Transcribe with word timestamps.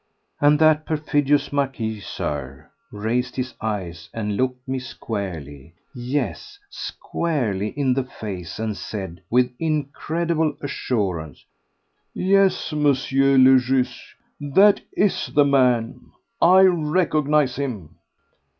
And 0.39 0.57
that 0.57 0.87
perfidious 0.87 1.51
Marquis, 1.53 1.99
Sir, 1.99 2.71
raised 2.91 3.35
his 3.35 3.53
eyes 3.61 4.09
and 4.15 4.35
looked 4.35 4.67
me 4.67 4.79
squarely—yes! 4.79 6.57
squarely—in 6.71 7.93
the 7.93 8.05
face 8.05 8.57
and 8.57 8.75
said 8.75 9.21
with 9.29 9.51
incredible 9.59 10.57
assurance: 10.59 11.45
"Yes, 12.15 12.73
Monsieur 12.73 13.37
le 13.37 13.59
Juge, 13.59 14.17
that 14.39 14.81
is 14.97 15.27
the 15.35 15.45
man! 15.45 16.09
I 16.41 16.61
recognize 16.63 17.57
him." 17.57 17.97